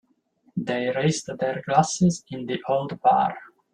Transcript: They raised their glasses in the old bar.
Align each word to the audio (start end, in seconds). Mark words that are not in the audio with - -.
They 0.57 0.89
raised 0.95 1.27
their 1.27 1.61
glasses 1.63 2.25
in 2.31 2.47
the 2.47 2.59
old 2.67 2.99
bar. 3.03 3.37